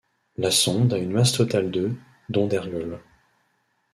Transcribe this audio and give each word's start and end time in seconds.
La 0.37 0.49
sonde 0.49 0.95
a 0.95 0.97
une 0.97 1.11
masse 1.11 1.33
totale 1.33 1.69
de 1.69 1.91
dont 2.29 2.47
d'ergol. 2.47 2.99